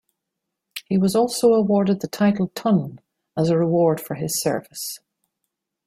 He 0.87 0.97
was 0.97 1.15
also 1.15 1.53
awarded 1.53 2.01
the 2.01 2.07
title 2.07 2.47
Tun 2.55 3.01
as 3.37 3.51
a 3.51 3.57
reward 3.59 4.01
for 4.01 4.15
his 4.15 4.41
service. 4.41 4.99